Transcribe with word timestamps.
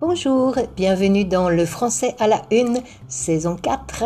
Bonjour, 0.00 0.54
bienvenue 0.76 1.24
dans 1.24 1.48
Le 1.48 1.66
français 1.66 2.14
à 2.20 2.28
la 2.28 2.42
une, 2.52 2.78
saison 3.08 3.56
4. 3.56 4.04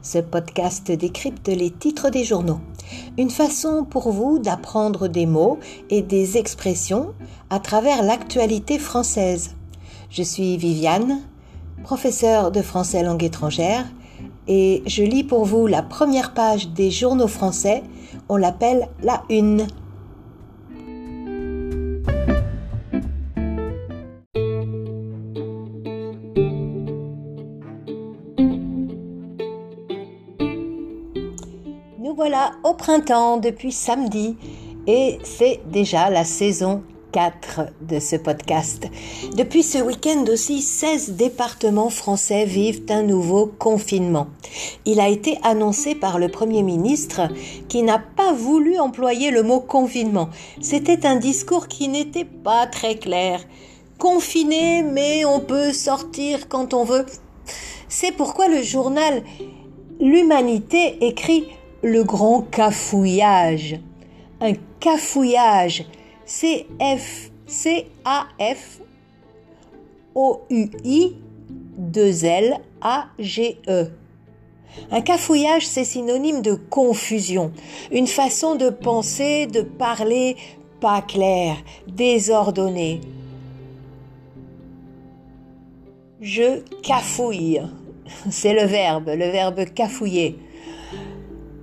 Ce 0.00 0.18
podcast 0.18 0.92
décrypte 0.92 1.48
les 1.48 1.72
titres 1.72 2.10
des 2.10 2.22
journaux. 2.22 2.60
Une 3.18 3.28
façon 3.28 3.84
pour 3.84 4.12
vous 4.12 4.38
d'apprendre 4.38 5.08
des 5.08 5.26
mots 5.26 5.58
et 5.90 6.00
des 6.00 6.38
expressions 6.38 7.12
à 7.50 7.58
travers 7.58 8.04
l'actualité 8.04 8.78
française. 8.78 9.56
Je 10.10 10.22
suis 10.22 10.56
Viviane, 10.58 11.22
professeure 11.82 12.52
de 12.52 12.62
français 12.62 13.02
langue 13.02 13.24
étrangère, 13.24 13.84
et 14.46 14.84
je 14.86 15.02
lis 15.02 15.24
pour 15.24 15.44
vous 15.44 15.66
la 15.66 15.82
première 15.82 16.34
page 16.34 16.68
des 16.68 16.92
journaux 16.92 17.26
français. 17.26 17.82
On 18.28 18.36
l'appelle 18.36 18.88
la 19.02 19.24
une. 19.28 19.66
Nous 32.02 32.16
voilà 32.16 32.54
au 32.64 32.74
printemps 32.74 33.36
depuis 33.36 33.70
samedi 33.70 34.36
et 34.88 35.18
c'est 35.22 35.60
déjà 35.70 36.10
la 36.10 36.24
saison 36.24 36.82
4 37.12 37.60
de 37.80 38.00
ce 38.00 38.16
podcast. 38.16 38.88
Depuis 39.36 39.62
ce 39.62 39.78
week-end 39.78 40.24
aussi, 40.28 40.62
16 40.62 41.12
départements 41.12 41.90
français 41.90 42.44
vivent 42.44 42.86
un 42.88 43.04
nouveau 43.04 43.46
confinement. 43.46 44.26
Il 44.84 44.98
a 44.98 45.08
été 45.08 45.38
annoncé 45.44 45.94
par 45.94 46.18
le 46.18 46.28
Premier 46.28 46.64
ministre 46.64 47.28
qui 47.68 47.84
n'a 47.84 48.00
pas 48.00 48.32
voulu 48.32 48.80
employer 48.80 49.30
le 49.30 49.44
mot 49.44 49.60
confinement. 49.60 50.28
C'était 50.60 51.06
un 51.06 51.14
discours 51.14 51.68
qui 51.68 51.86
n'était 51.86 52.24
pas 52.24 52.66
très 52.66 52.96
clair. 52.96 53.38
Confiné, 53.98 54.82
mais 54.82 55.24
on 55.24 55.38
peut 55.38 55.72
sortir 55.72 56.48
quand 56.48 56.74
on 56.74 56.82
veut. 56.82 57.06
C'est 57.86 58.10
pourquoi 58.10 58.48
le 58.48 58.60
journal 58.60 59.22
L'Humanité 60.00 61.06
écrit 61.06 61.46
le 61.82 62.04
grand 62.04 62.42
cafouillage. 62.42 63.80
Un 64.40 64.52
cafouillage, 64.80 65.84
C-F, 66.24 67.30
C-A-F, 67.46 68.80
O-U-I, 70.14 71.16
2 71.78 72.24
L, 72.24 72.60
A-G-E. 72.80 73.90
Un 74.90 75.00
cafouillage, 75.02 75.66
c'est 75.66 75.84
synonyme 75.84 76.40
de 76.40 76.54
confusion, 76.54 77.52
une 77.90 78.06
façon 78.06 78.54
de 78.54 78.70
penser, 78.70 79.46
de 79.46 79.60
parler 79.60 80.36
pas 80.80 81.02
claire, 81.02 81.56
désordonnée. 81.86 83.00
Je 86.20 86.60
cafouille. 86.82 87.60
C'est 88.30 88.54
le 88.54 88.66
verbe, 88.66 89.08
le 89.08 89.30
verbe 89.30 89.64
cafouiller. 89.74 90.38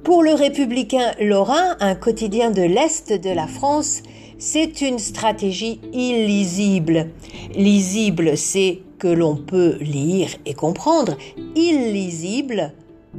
Pour 0.03 0.23
le 0.23 0.33
républicain 0.33 1.11
Lorrain, 1.19 1.75
un 1.81 1.93
quotidien 1.93 2.51
de 2.51 2.61
l'Est 2.61 3.11
de 3.11 3.29
la 3.29 3.47
France, 3.47 4.01
c'est 4.37 4.81
une 4.81 4.97
stratégie 4.97 5.81
illisible. 5.91 7.09
Lisible, 7.53 8.37
c'est 8.37 8.79
que 8.97 9.09
l'on 9.09 9.35
peut 9.35 9.77
lire 9.81 10.29
et 10.45 10.53
comprendre. 10.53 11.17
Illisible, 11.55 12.73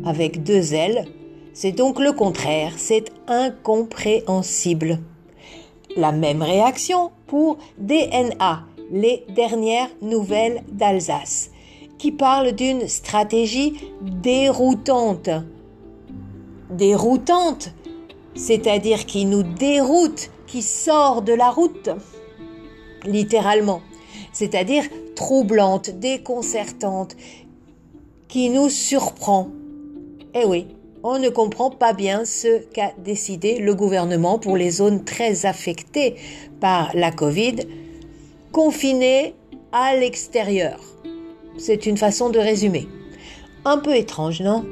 avec 0.05 0.43
deux 0.43 0.73
L, 0.73 1.05
c'est 1.53 1.73
donc 1.73 2.01
le 2.01 2.13
contraire, 2.13 2.73
c'est 2.79 3.05
incompréhensible. 3.29 5.01
La 5.97 6.13
même 6.13 6.43
réaction 6.43 7.11
pour 7.27 7.59
DNA, 7.79 8.65
les 8.91 9.27
dernières 9.29 9.91
nouvelles 10.01 10.63
d'Alsace, 10.73 11.51
qui 11.99 12.11
parle 12.11 12.53
d'une 12.53 12.89
stratégie 12.89 13.75
déroutante 14.01 15.31
déroutante, 16.81 17.73
c'est-à-dire 18.35 19.05
qui 19.05 19.27
nous 19.27 19.43
déroute, 19.43 20.31
qui 20.47 20.63
sort 20.63 21.21
de 21.21 21.35
la 21.35 21.51
route, 21.51 21.91
littéralement, 23.05 23.83
c'est-à-dire 24.33 24.85
troublante, 25.15 25.91
déconcertante, 25.91 27.17
qui 28.29 28.49
nous 28.49 28.71
surprend. 28.71 29.51
Eh 30.33 30.47
oui, 30.47 30.69
on 31.03 31.19
ne 31.19 31.29
comprend 31.29 31.69
pas 31.71 31.93
bien 31.93 32.25
ce 32.25 32.63
qu'a 32.73 32.93
décidé 32.97 33.59
le 33.59 33.75
gouvernement 33.75 34.39
pour 34.39 34.57
les 34.57 34.71
zones 34.71 35.05
très 35.05 35.45
affectées 35.45 36.17
par 36.61 36.93
la 36.95 37.11
Covid, 37.11 37.57
confinées 38.53 39.35
à 39.73 39.95
l'extérieur. 39.97 40.81
C'est 41.59 41.85
une 41.85 41.99
façon 41.99 42.31
de 42.31 42.39
résumer. 42.39 42.89
Un 43.67 43.77
peu 43.77 43.95
étrange, 43.95 44.41
non? 44.41 44.65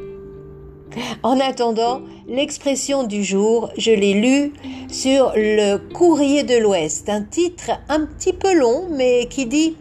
En 1.23 1.41
attendant, 1.41 2.03
l'expression 2.27 3.05
du 3.05 3.25
jour, 3.25 3.71
je 3.77 3.91
l'ai 3.91 4.15
lue 4.15 4.53
sur 4.89 5.33
le 5.35 5.77
Courrier 5.77 6.43
de 6.43 6.57
l'Ouest, 6.57 7.09
un 7.09 7.23
titre 7.23 7.71
un 7.89 8.07
petit 8.07 8.33
peu 8.33 8.55
long, 8.55 8.87
mais 8.91 9.27
qui 9.29 9.47
dit 9.47 9.77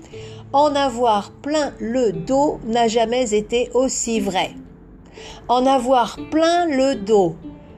En 0.53 0.75
avoir 0.75 1.31
plein 1.31 1.73
le 1.79 2.11
dos 2.11 2.59
n'a 2.65 2.87
jamais 2.87 3.33
été 3.33 3.69
aussi 3.73 4.19
vrai. 4.19 4.51
En 5.47 5.65
avoir 5.65 6.17
plein 6.31 6.65
le 6.65 6.95
dos, 6.95 7.35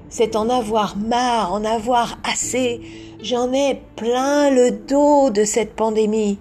c'est 0.10 0.36
en 0.36 0.50
avoir 0.50 0.98
marre, 0.98 1.54
en 1.54 1.64
avoir 1.64 2.18
assez. 2.24 2.82
J'en 3.22 3.54
ai 3.54 3.82
plein 3.96 4.50
le 4.50 4.72
dos 4.72 5.30
de 5.30 5.44
cette 5.44 5.76
pandémie. 5.76 6.40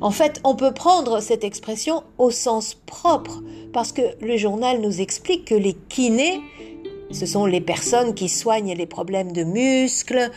En 0.00 0.10
fait, 0.10 0.40
on 0.44 0.54
peut 0.54 0.72
prendre 0.72 1.20
cette 1.20 1.44
expression 1.44 2.02
au 2.18 2.30
sens 2.30 2.74
propre, 2.74 3.42
parce 3.72 3.92
que 3.92 4.02
le 4.20 4.36
journal 4.36 4.80
nous 4.80 5.00
explique 5.00 5.46
que 5.46 5.54
les 5.54 5.74
kinés, 5.74 6.40
ce 7.10 7.24
sont 7.24 7.46
les 7.46 7.60
personnes 7.60 8.14
qui 8.14 8.28
soignent 8.28 8.74
les 8.74 8.86
problèmes 8.86 9.32
de 9.32 9.44
muscles, 9.44 10.30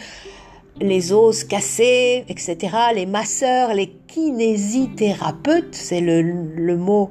les 0.79 1.11
os 1.11 1.43
cassés, 1.43 2.23
etc., 2.29 2.57
les 2.95 3.05
masseurs, 3.05 3.73
les 3.73 3.91
kinésithérapeutes, 4.07 5.75
c'est 5.75 6.01
le, 6.01 6.77
mot 6.77 7.09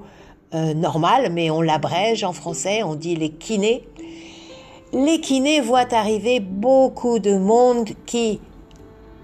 euh, 0.55 0.73
normal, 0.73 1.31
mais 1.33 1.51
on 1.51 1.61
l'abrège 1.61 2.25
en 2.25 2.33
français, 2.33 2.83
on 2.83 2.95
dit 2.95 3.15
les 3.15 3.31
kinés. 3.31 3.87
Les 4.95 5.21
kinés 5.21 5.61
voient 5.61 5.93
arriver 5.93 6.41
beaucoup 6.41 7.19
de 7.19 7.37
monde 7.37 7.91
qui 8.07 8.41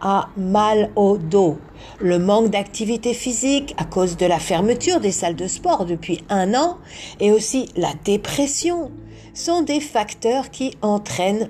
a 0.03 0.29
mal 0.37 0.91
au 0.95 1.17
dos. 1.17 1.57
Le 2.01 2.19
manque 2.19 2.51
d'activité 2.51 3.15
physique 3.15 3.75
à 3.77 3.85
cause 3.85 4.17
de 4.17 4.27
la 4.27 4.39
fermeture 4.39 5.01
des 5.01 5.13
salles 5.13 5.37
de 5.37 5.47
sport 5.47 5.85
depuis 5.85 6.23
un 6.29 6.55
an 6.55 6.79
et 7.21 7.31
aussi 7.31 7.69
la 7.77 7.93
dépression 8.05 8.91
sont 9.33 9.63
des 9.63 9.81
facteurs 9.81 10.51
qui 10.51 10.77
entraînent 10.83 11.49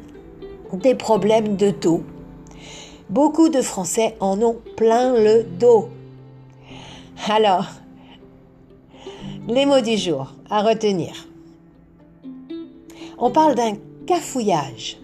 des 0.73 0.95
problèmes 0.95 1.57
de 1.57 1.71
dos. 1.71 2.03
Beaucoup 3.11 3.49
de 3.49 3.63
Français 3.63 4.17
en 4.21 4.41
ont 4.43 4.57
plein 4.77 5.15
le 5.15 5.45
dos. 5.45 5.89
Alors, 7.29 7.67
les 9.49 9.67
mots 9.67 9.81
du 9.81 9.97
jour 9.97 10.33
à 10.51 10.63
retenir. 10.63 11.29
On 13.19 13.31
parle 13.31 13.55
d'un 13.55 13.77
cafouillage 14.07 14.99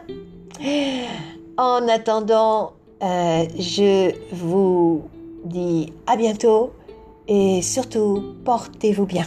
En 1.56 1.88
attendant, 1.88 2.72
euh, 3.02 3.44
je 3.58 4.12
vous 4.32 5.02
dis 5.44 5.92
à 6.06 6.16
bientôt 6.16 6.72
et 7.28 7.62
surtout 7.62 8.34
portez-vous 8.44 9.06
bien. 9.06 9.26